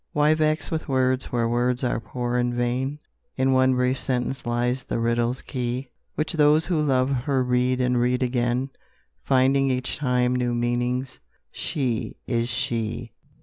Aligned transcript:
Why 0.13 0.33
vex 0.33 0.71
with 0.71 0.87
words 0.87 1.25
where 1.31 1.47
words 1.47 1.83
are 1.83 1.99
poor 1.99 2.35
and 2.35 2.55
vain? 2.55 2.97
In 3.37 3.53
one 3.53 3.75
brief 3.75 3.99
sentence 3.99 4.47
lies 4.47 4.81
the 4.81 4.97
riddle's 4.97 5.43
key, 5.43 5.89
Which 6.15 6.33
those 6.33 6.65
who 6.65 6.81
love 6.81 7.11
her 7.11 7.43
read 7.43 7.79
and 7.79 7.99
read 8.01 8.23
again, 8.23 8.71
Finding 9.21 9.69
each 9.69 9.97
time 9.97 10.35
new 10.35 10.55
meanings: 10.55 11.19
SHE 11.51 12.15
IS 12.25 12.49
SHE! 12.49 13.11